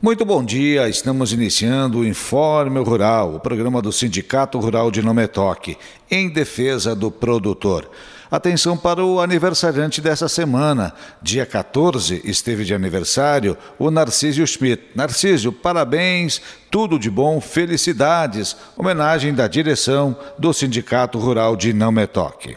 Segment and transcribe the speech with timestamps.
[0.00, 5.76] Muito bom dia, estamos iniciando o Informe Rural, o programa do Sindicato Rural de Nometoque,
[6.08, 7.90] em defesa do produtor.
[8.30, 10.94] Atenção para o aniversariante dessa semana.
[11.20, 14.84] Dia 14 esteve de aniversário o Narcísio Schmidt.
[14.94, 16.40] Narcísio, parabéns,
[16.70, 18.56] tudo de bom, felicidades.
[18.76, 22.56] Homenagem da direção do Sindicato Rural de Não-Metoque.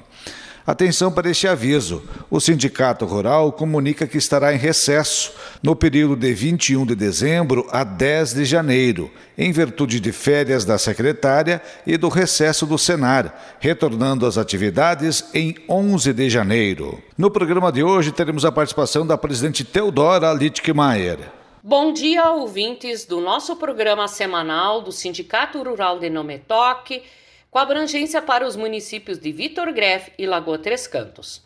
[0.72, 2.02] Atenção para este aviso.
[2.30, 7.84] O Sindicato Rural comunica que estará em recesso no período de 21 de dezembro a
[7.84, 14.26] 10 de janeiro, em virtude de férias da secretária e do recesso do Senar, retornando
[14.26, 17.04] às atividades em 11 de janeiro.
[17.18, 21.20] No programa de hoje teremos a participação da presidente Teodora Littkemeyer.
[21.62, 27.04] Bom dia, ouvintes do nosso programa semanal do Sindicato Rural de Nometoque
[27.52, 31.44] com abrangência para os municípios de Vitor Greff e Lagoa Três Cantos.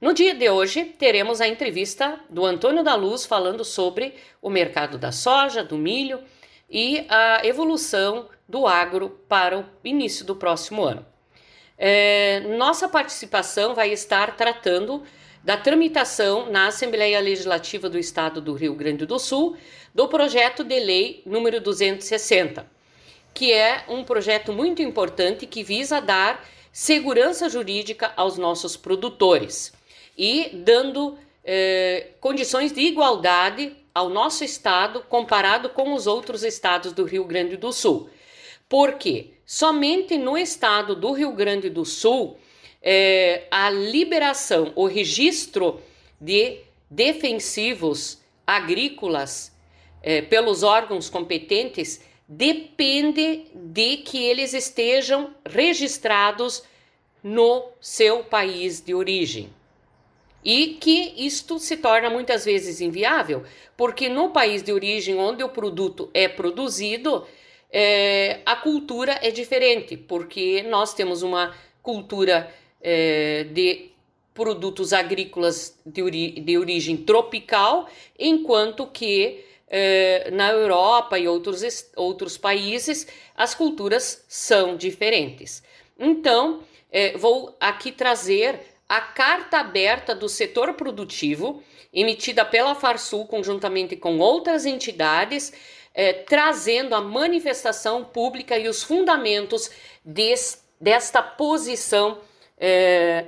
[0.00, 4.96] No dia de hoje, teremos a entrevista do Antônio da Luz falando sobre o mercado
[4.96, 6.22] da soja, do milho
[6.70, 11.04] e a evolução do agro para o início do próximo ano.
[11.76, 15.02] É, nossa participação vai estar tratando
[15.42, 19.56] da tramitação na Assembleia Legislativa do Estado do Rio Grande do Sul
[19.92, 22.73] do projeto de lei número 260,
[23.34, 29.72] que é um projeto muito importante que visa dar segurança jurídica aos nossos produtores
[30.16, 37.04] e dando eh, condições de igualdade ao nosso estado comparado com os outros estados do
[37.04, 38.08] Rio Grande do Sul.
[38.68, 42.38] Porque somente no estado do Rio Grande do Sul
[42.82, 45.80] eh, a liberação, o registro
[46.20, 49.52] de defensivos agrícolas
[50.02, 56.62] eh, pelos órgãos competentes depende de que eles estejam registrados
[57.22, 59.50] no seu país de origem.
[60.44, 63.44] E que isto se torna muitas vezes inviável,
[63.76, 67.26] porque no país de origem onde o produto é produzido,
[67.72, 73.90] é, a cultura é diferente, porque nós temos uma cultura é, de
[74.34, 77.88] produtos agrícolas de, ori de origem tropical,
[78.18, 79.44] enquanto que
[79.76, 85.64] eh, na Europa e outros, outros países, as culturas são diferentes.
[85.98, 86.62] Então,
[86.92, 91.60] eh, vou aqui trazer a carta aberta do setor produtivo,
[91.92, 95.52] emitida pela Farsul conjuntamente com outras entidades,
[95.92, 99.72] eh, trazendo a manifestação pública e os fundamentos
[100.04, 102.20] des, desta posição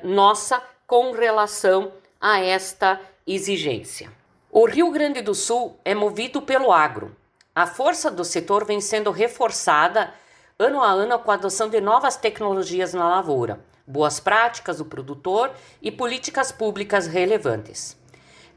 [0.05, 4.11] nossa com relação a esta exigência.
[4.59, 7.15] O Rio Grande do Sul é movido pelo agro.
[7.55, 10.15] A força do setor vem sendo reforçada
[10.59, 15.53] ano a ano com a adoção de novas tecnologias na lavoura, boas práticas do produtor
[15.83, 17.99] e políticas públicas relevantes.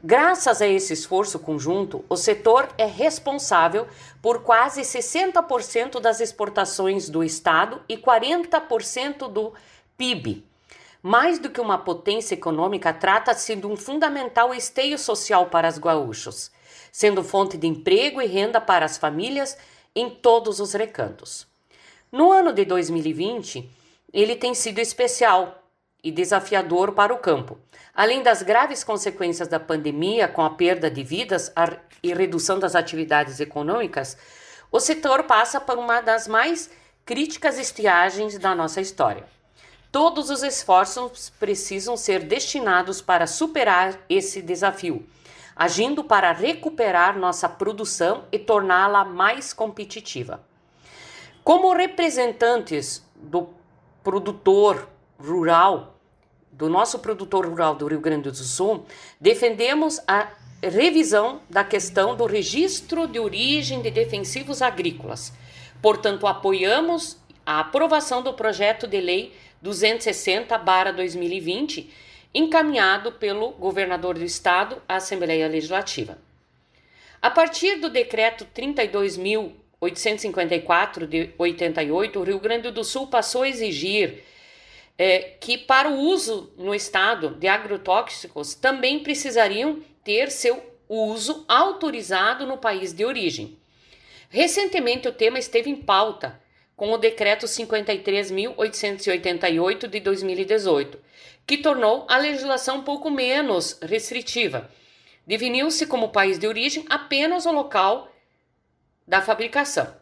[0.02, 3.86] Graças a esse esforço conjunto, o setor é responsável
[4.22, 9.52] por quase 60% das exportações do estado e 40% do
[9.98, 10.46] PIB,
[11.02, 16.50] mais do que uma potência econômica, trata-se de um fundamental esteio social para os gaúchos,
[16.92, 19.56] sendo fonte de emprego e renda para as famílias
[19.94, 21.46] em todos os recantos.
[22.12, 23.70] No ano de 2020,
[24.12, 25.62] ele tem sido especial
[26.02, 27.58] e desafiador para o campo.
[27.94, 31.52] Além das graves consequências da pandemia, com a perda de vidas
[32.02, 34.16] e redução das atividades econômicas,
[34.72, 36.70] o setor passa por uma das mais
[37.04, 39.24] críticas estiagens da nossa história.
[39.92, 45.04] Todos os esforços precisam ser destinados para superar esse desafio,
[45.56, 50.40] agindo para recuperar nossa produção e torná-la mais competitiva.
[51.42, 53.48] Como representantes do
[54.04, 55.96] produtor rural,
[56.52, 58.86] do nosso produtor rural do Rio Grande do Sul,
[59.20, 60.28] defendemos a
[60.62, 65.32] revisão da questão do registro de origem de defensivos agrícolas.
[65.82, 71.88] Portanto, apoiamos a aprovação do projeto de lei 260/2020,
[72.34, 76.18] encaminhado pelo governador do estado à Assembleia Legislativa.
[77.20, 84.24] A partir do decreto 32.854 de 88, o Rio Grande do Sul passou a exigir
[84.96, 92.46] é, que, para o uso no estado de agrotóxicos, também precisariam ter seu uso autorizado
[92.46, 93.58] no país de origem.
[94.30, 96.39] Recentemente, o tema esteve em pauta
[96.80, 100.98] com o Decreto 53.888 de 2018,
[101.46, 104.70] que tornou a legislação um pouco menos restritiva.
[105.26, 108.10] Definiu-se como país de origem apenas o local
[109.06, 109.94] da fabricação.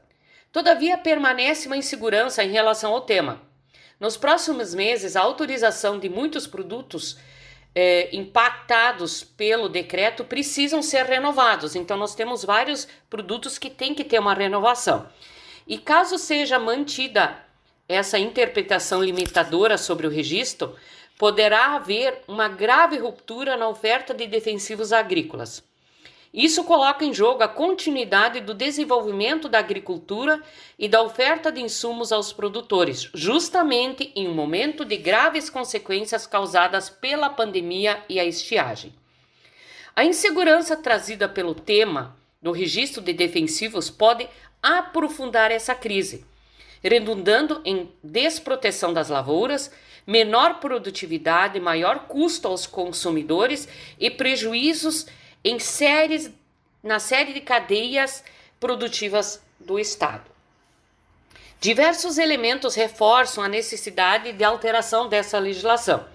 [0.52, 3.42] Todavia, permanece uma insegurança em relação ao tema.
[3.98, 7.18] Nos próximos meses, a autorização de muitos produtos
[7.74, 11.74] é, impactados pelo decreto precisam ser renovados.
[11.74, 15.08] Então, nós temos vários produtos que têm que ter uma renovação.
[15.68, 17.36] E caso seja mantida
[17.86, 20.74] essa interpretação limitadora sobre o registro,
[21.18, 25.62] poderá haver uma grave ruptura na oferta de defensivos agrícolas.
[26.32, 30.42] Isso coloca em jogo a continuidade do desenvolvimento da agricultura
[30.78, 36.88] e da oferta de insumos aos produtores, justamente em um momento de graves consequências causadas
[36.88, 38.94] pela pandemia e a estiagem.
[39.96, 44.28] A insegurança trazida pelo tema do registro de defensivos pode
[44.62, 46.24] aprofundar essa crise,
[46.82, 49.70] redundando em desproteção das lavouras,
[50.06, 53.68] menor produtividade, maior custo aos consumidores
[53.98, 55.06] e prejuízos
[55.44, 56.30] em séries,
[56.82, 58.24] na série de cadeias
[58.58, 60.30] produtivas do Estado.
[61.60, 66.06] Diversos elementos reforçam a necessidade de alteração dessa legislação.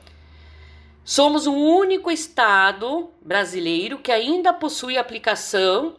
[1.04, 5.98] Somos o único Estado brasileiro que ainda possui aplicação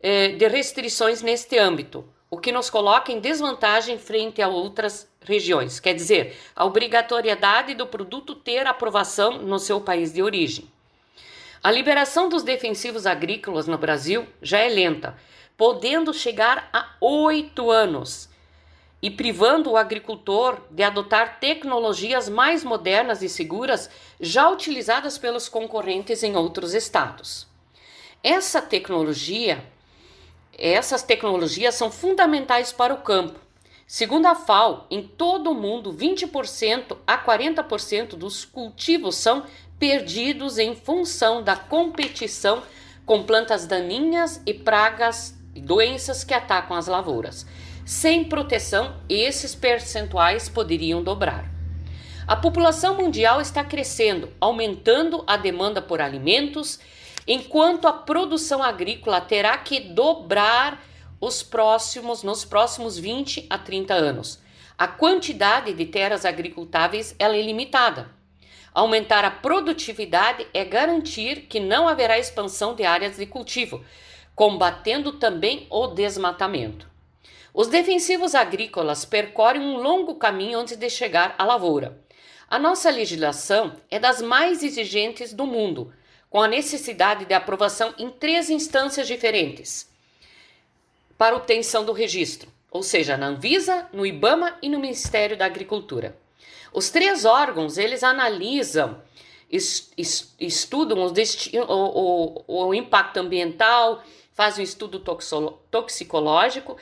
[0.00, 5.80] eh, de restrições neste âmbito, o que nos coloca em desvantagem frente a outras regiões.
[5.80, 10.70] Quer dizer, a obrigatoriedade do produto ter aprovação no seu país de origem.
[11.62, 15.16] A liberação dos defensivos agrícolas no Brasil já é lenta,
[15.56, 18.28] podendo chegar a oito anos
[19.02, 23.90] e privando o agricultor de adotar tecnologias mais modernas e seguras
[24.20, 27.46] já utilizadas pelos concorrentes em outros estados.
[28.22, 29.64] Essa tecnologia,
[30.58, 33.38] essas tecnologias são fundamentais para o campo.
[33.86, 39.44] Segundo a FAO, em todo o mundo, 20% a 40% dos cultivos são
[39.78, 42.62] perdidos em função da competição
[43.04, 47.46] com plantas daninhas e pragas e doenças que atacam as lavouras.
[47.84, 51.48] Sem proteção, esses percentuais poderiam dobrar.
[52.26, 56.80] A população mundial está crescendo, aumentando a demanda por alimentos,
[57.26, 60.82] enquanto a produção agrícola terá que dobrar
[61.20, 64.40] os próximos nos próximos 20 a 30 anos.
[64.78, 68.10] A quantidade de terras agricultáveis é limitada.
[68.74, 73.82] Aumentar a produtividade é garantir que não haverá expansão de áreas de cultivo,
[74.34, 76.86] combatendo também o desmatamento.
[77.54, 81.98] Os defensivos agrícolas percorrem um longo caminho antes de chegar à lavoura.
[82.50, 85.90] A nossa legislação é das mais exigentes do mundo,
[86.36, 89.88] com a necessidade de aprovação em três instâncias diferentes
[91.16, 96.14] para obtenção do registro, ou seja, na Anvisa, no IBAMA e no Ministério da Agricultura.
[96.74, 99.00] Os três órgãos, eles analisam,
[99.50, 101.10] estudam o,
[101.58, 104.04] o, o, o impacto ambiental,
[104.34, 105.02] fazem um estudo
[105.70, 106.76] toxicológico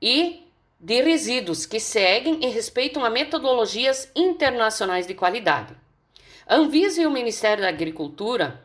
[0.00, 0.48] e
[0.80, 5.76] de resíduos que seguem e respeitam a metodologias internacionais de qualidade.
[6.46, 8.63] A Anvisa e o Ministério da Agricultura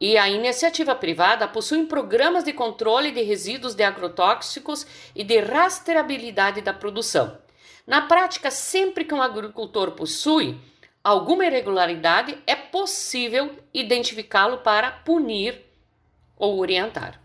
[0.00, 6.60] e a iniciativa privada possuem programas de controle de resíduos de agrotóxicos e de rastreabilidade
[6.60, 7.38] da produção.
[7.86, 10.60] Na prática, sempre que um agricultor possui
[11.02, 15.62] alguma irregularidade, é possível identificá-lo para punir
[16.36, 17.20] ou orientar.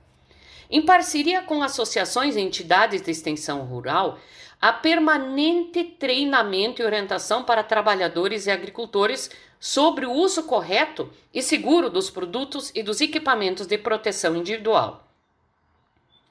[0.70, 4.20] Em parceria com associações e entidades de extensão rural,
[4.62, 9.30] há permanente treinamento e orientação para trabalhadores e agricultores
[9.60, 15.08] sobre o uso correto e seguro dos produtos e dos equipamentos de proteção individual.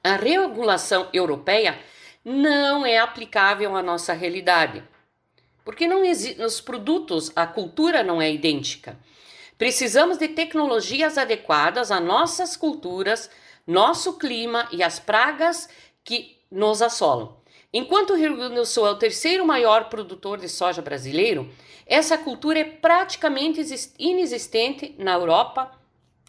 [0.03, 1.79] A regulação europeia
[2.23, 4.83] não é aplicável à nossa realidade.
[5.63, 6.01] Porque não
[6.37, 8.97] nos produtos a cultura não é idêntica.
[9.57, 13.29] Precisamos de tecnologias adequadas a nossas culturas,
[13.67, 15.69] nosso clima e as pragas
[16.03, 17.38] que nos assolam.
[17.71, 21.49] Enquanto o Rio Grande do Sul é o terceiro maior produtor de soja brasileiro,
[21.85, 23.61] essa cultura é praticamente
[23.99, 25.71] inexistente na Europa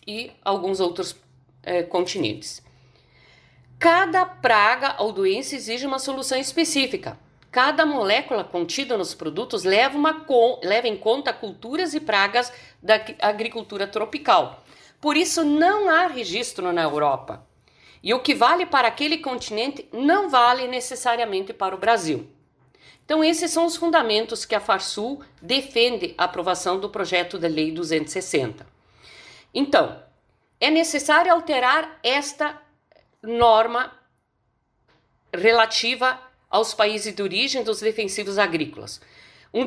[0.06, 1.16] e alguns outros
[1.62, 2.62] eh, continentes.
[3.78, 7.18] Cada praga ou doença exige uma solução específica.
[7.50, 10.24] Cada molécula contida nos produtos leva, uma,
[10.62, 14.62] leva em conta culturas e pragas da agricultura tropical.
[15.00, 17.49] Por isso, não há registro na Europa.
[18.02, 22.28] E o que vale para aquele continente não vale necessariamente para o Brasil.
[23.04, 27.72] Então, esses são os fundamentos que a Farsul defende a aprovação do projeto de lei
[27.72, 28.64] 260.
[29.52, 30.00] Então,
[30.60, 32.60] é necessário alterar esta
[33.22, 33.92] norma
[35.34, 39.00] relativa aos países de origem dos defensivos agrícolas.
[39.52, 39.66] Um,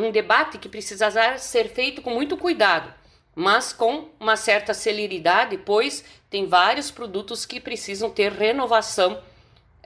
[0.00, 2.92] um debate que precisará ser feito com muito cuidado,
[3.34, 9.22] mas com uma certa celeridade, pois tem vários produtos que precisam ter renovação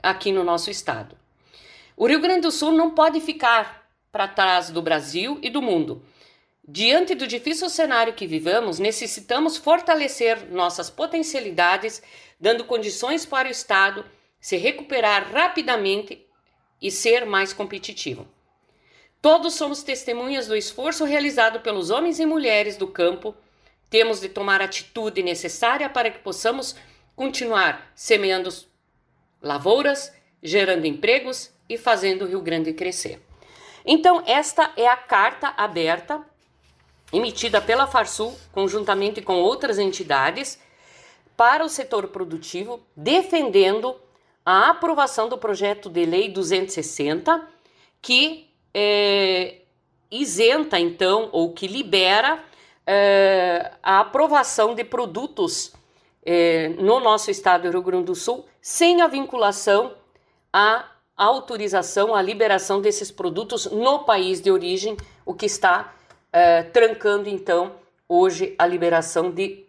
[0.01, 1.17] aqui no nosso estado.
[1.95, 6.03] O Rio Grande do Sul não pode ficar para trás do Brasil e do mundo
[6.71, 11.99] Diante do difícil cenário que vivamos, necessitamos fortalecer nossas potencialidades,
[12.39, 14.05] dando condições para o Estado
[14.39, 16.23] se recuperar rapidamente
[16.79, 18.27] e ser mais competitivo.
[19.21, 23.35] Todos somos testemunhas do esforço realizado pelos homens e mulheres do campo.
[23.89, 26.75] Temos de tomar a atitude necessária para que possamos
[27.17, 28.49] continuar semeando
[29.41, 33.21] lavouras, gerando empregos e fazendo o Rio Grande crescer.
[33.85, 36.25] Então, esta é a carta aberta
[37.11, 40.59] emitida pela Farsul, conjuntamente com outras entidades,
[41.35, 43.95] para o setor produtivo, defendendo
[44.45, 47.47] a aprovação do projeto de lei 260,
[48.01, 49.61] que é,
[50.11, 52.43] isenta, então, ou que libera
[52.85, 55.73] é, a aprovação de produtos
[56.25, 59.93] é, no nosso estado do Rio Grande do Sul sem a vinculação
[60.51, 60.85] à
[61.15, 64.95] autorização, à liberação desses produtos no país de origem,
[65.25, 65.93] o que está
[66.31, 67.73] é, trancando, então,
[68.07, 69.65] hoje a liberação de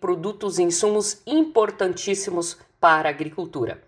[0.00, 3.82] produtos e insumos importantíssimos para a agricultura.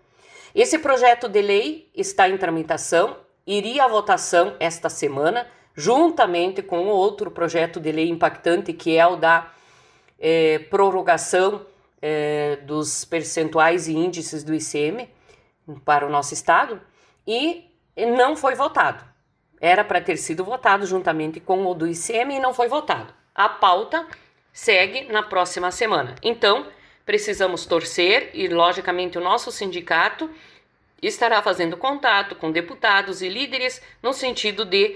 [0.55, 7.31] Esse projeto de lei está em tramitação, iria à votação esta semana, juntamente com outro
[7.31, 9.51] projeto de lei impactante, que é o da
[10.19, 11.65] é, prorrogação
[12.01, 15.09] é, dos percentuais e índices do ICM
[15.85, 16.81] para o nosso estado,
[17.25, 19.03] e não foi votado.
[19.59, 23.13] Era para ter sido votado juntamente com o do ICM e não foi votado.
[23.33, 24.05] A pauta
[24.51, 26.15] segue na próxima semana.
[26.21, 26.67] Então,
[27.05, 30.29] precisamos torcer e, logicamente, o nosso sindicato
[31.07, 34.95] estará fazendo contato com deputados e líderes no sentido de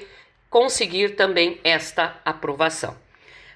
[0.50, 2.96] conseguir também esta aprovação.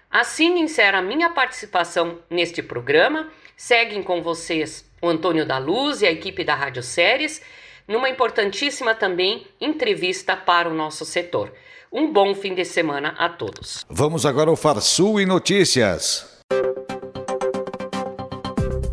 [0.10, 3.29] Assim encerra a minha participação neste programa.
[3.55, 7.41] Seguem com vocês o Antônio da Luz e a equipe da Rádio Séries,
[7.88, 11.53] numa importantíssima também entrevista para o nosso setor.
[11.91, 13.86] Um bom fim de semana a todos.
[13.89, 16.41] Vamos agora ao Farsul e Notícias.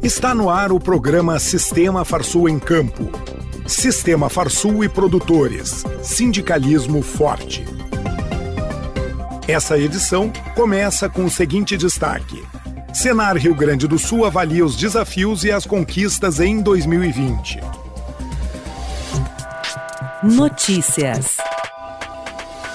[0.02, 3.37] Está no ar o programa Sistema Farsul em Campo.
[3.68, 5.84] Sistema Farsul e Produtores.
[6.02, 7.66] Sindicalismo Forte.
[9.46, 12.42] Essa edição começa com o seguinte destaque.
[12.94, 17.60] Senar Rio Grande do Sul avalia os desafios e as conquistas em 2020.
[20.22, 21.36] Notícias.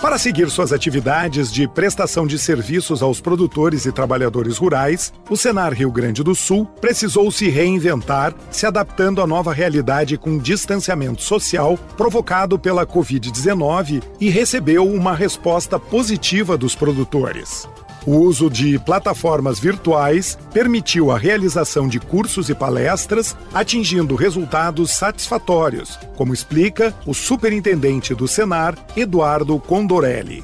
[0.03, 5.72] Para seguir suas atividades de prestação de serviços aos produtores e trabalhadores rurais, o Senar
[5.72, 11.77] Rio Grande do Sul precisou se reinventar, se adaptando à nova realidade com distanciamento social
[11.95, 17.65] provocado pela Covid-19 e recebeu uma resposta positiva dos produtores.
[18.05, 25.98] O uso de plataformas virtuais permitiu a realização de cursos e palestras, atingindo resultados satisfatórios,
[26.17, 30.43] como explica o superintendente do Senar, Eduardo Condorelli.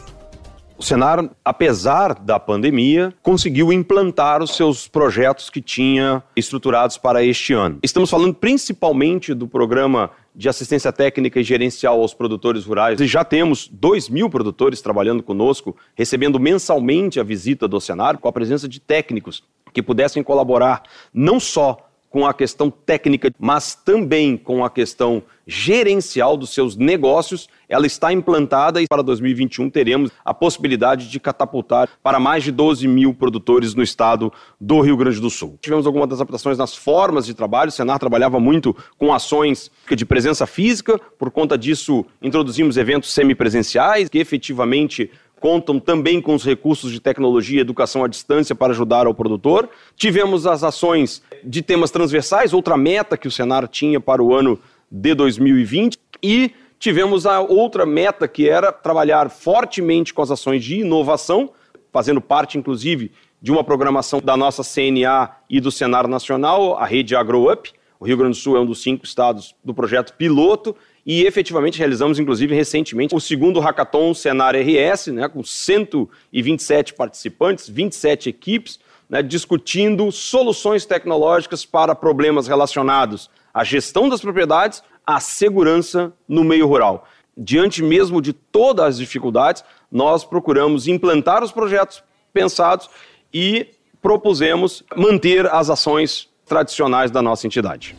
[0.78, 7.51] O Senar, apesar da pandemia, conseguiu implantar os seus projetos que tinha estruturados para este
[7.51, 7.80] ano.
[7.84, 13.00] Estamos falando principalmente do programa de assistência técnica e gerencial aos produtores rurais.
[13.00, 18.27] E já temos 2 mil produtores trabalhando conosco, recebendo mensalmente a visita do Senar, com
[18.27, 19.43] a presença de técnicos
[19.74, 20.83] que pudessem colaborar
[21.13, 27.50] não só com a questão técnica, mas também com a questão gerencial dos seus negócios,
[27.68, 32.88] ela está implantada e para 2021 teremos a possibilidade de catapultar para mais de 12
[32.88, 35.58] mil produtores no estado do Rio Grande do Sul.
[35.60, 40.46] Tivemos algumas adaptações nas formas de trabalho, o Senar trabalhava muito com ações de presença
[40.46, 47.00] física, por conta disso introduzimos eventos semipresenciais que efetivamente contam também com os recursos de
[47.00, 49.69] tecnologia e educação à distância para ajudar ao produtor.
[49.96, 54.60] Tivemos as ações de temas transversais, outra meta que o Senar tinha para o ano
[54.91, 60.81] de 2020 e tivemos a outra meta que era trabalhar fortemente com as ações de
[60.81, 61.51] inovação,
[61.91, 67.15] fazendo parte inclusive de uma programação da nossa CNA e do Senar Nacional, a rede
[67.15, 67.72] AgroUp.
[68.00, 70.75] O Rio Grande do Sul é um dos cinco estados do projeto piloto
[71.06, 78.29] e efetivamente realizamos, inclusive, recentemente, o segundo Hackathon Senar RS, né, com 127 participantes, 27
[78.29, 78.79] equipes,
[79.10, 86.68] né, discutindo soluções tecnológicas para problemas relacionados à gestão das propriedades, à segurança no meio
[86.68, 87.08] rural.
[87.36, 92.03] Diante mesmo de todas as dificuldades, nós procuramos implantar os projetos
[92.34, 92.89] pensados
[93.34, 93.68] e
[94.01, 97.96] propusemos manter as ações tradicionais da nossa entidade.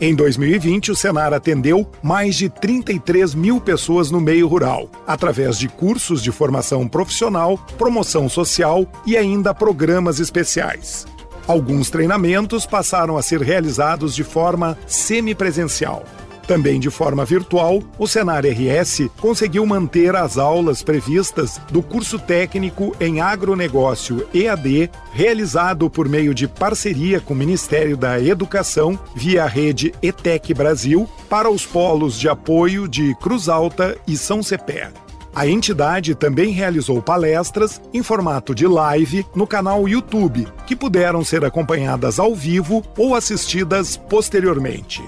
[0.00, 5.66] Em 2020, o Senar atendeu mais de 33 mil pessoas no meio rural, através de
[5.68, 11.04] cursos de formação profissional, promoção social e ainda programas especiais.
[11.48, 16.04] Alguns treinamentos passaram a ser realizados de forma semipresencial.
[16.48, 22.96] Também de forma virtual, o Senar RS conseguiu manter as aulas previstas do curso técnico
[22.98, 29.92] em agronegócio EAD, realizado por meio de parceria com o Ministério da Educação via rede
[30.00, 34.90] ETEC Brasil para os polos de apoio de Cruz Alta e São Cepé.
[35.34, 41.44] A entidade também realizou palestras em formato de live no canal YouTube, que puderam ser
[41.44, 45.02] acompanhadas ao vivo ou assistidas posteriormente.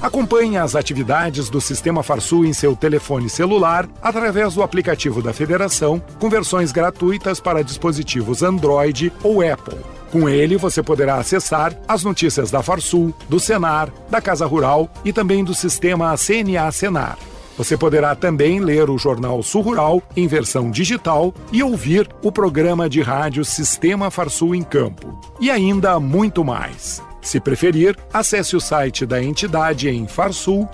[0.00, 6.00] Acompanhe as atividades do Sistema Farsul em seu telefone celular através do aplicativo da Federação,
[6.20, 9.78] com versões gratuitas para dispositivos Android ou Apple.
[10.12, 15.12] Com ele, você poderá acessar as notícias da Farsul, do Senar, da Casa Rural e
[15.12, 17.18] também do sistema CNA Senar.
[17.58, 22.88] Você poderá também ler o jornal Sul Rural em versão digital e ouvir o programa
[22.88, 25.20] de rádio Sistema Farsul em Campo.
[25.40, 27.02] E ainda muito mais.
[27.28, 30.70] Se preferir, acesse o site da entidade em farsul.org.br.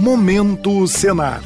[0.00, 1.42] Momento Senar.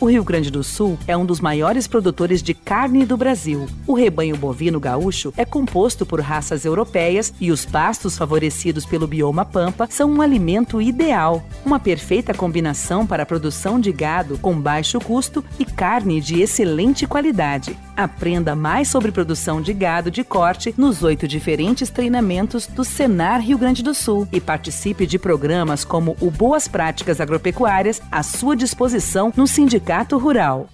[0.00, 3.66] O Rio Grande do Sul é um dos maiores produtores de carne do Brasil.
[3.84, 9.44] O rebanho bovino gaúcho é composto por raças europeias e os pastos favorecidos pelo bioma
[9.44, 15.00] pampa são um alimento ideal, uma perfeita combinação para a produção de gado com baixo
[15.00, 17.76] custo e carne de excelente qualidade.
[17.96, 23.56] Aprenda mais sobre produção de gado de corte nos oito diferentes treinamentos do Senar Rio
[23.56, 29.32] Grande do Sul e participe de programas como o Boas Práticas Agropecuárias à sua disposição
[29.36, 30.68] no Sindicato Rural.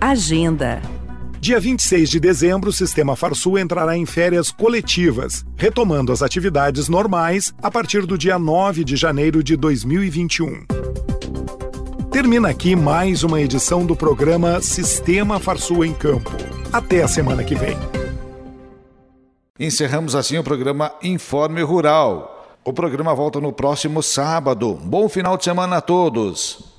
[0.00, 0.82] Agenda.
[1.40, 7.54] Dia 26 de dezembro, o Sistema Farsul entrará em férias coletivas, retomando as atividades normais
[7.62, 10.89] a partir do dia 9 de janeiro de 2021.
[12.10, 16.32] Termina aqui mais uma edição do programa Sistema Farsul em Campo.
[16.72, 17.76] Até a semana que vem.
[19.58, 22.58] Encerramos assim o programa Informe Rural.
[22.64, 24.74] O programa volta no próximo sábado.
[24.74, 26.69] Bom final de semana a todos.